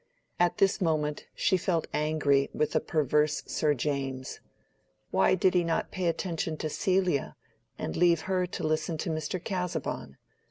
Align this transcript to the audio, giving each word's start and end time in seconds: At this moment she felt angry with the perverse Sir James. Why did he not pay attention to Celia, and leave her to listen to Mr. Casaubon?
At 0.39 0.57
this 0.57 0.81
moment 0.81 1.27
she 1.35 1.57
felt 1.57 1.85
angry 1.93 2.49
with 2.55 2.71
the 2.71 2.79
perverse 2.79 3.43
Sir 3.45 3.75
James. 3.75 4.39
Why 5.11 5.35
did 5.35 5.53
he 5.53 5.63
not 5.63 5.91
pay 5.91 6.07
attention 6.07 6.57
to 6.57 6.71
Celia, 6.71 7.35
and 7.77 7.95
leave 7.95 8.21
her 8.21 8.47
to 8.47 8.63
listen 8.67 8.97
to 8.97 9.11
Mr. 9.11 9.39
Casaubon? 9.39 10.17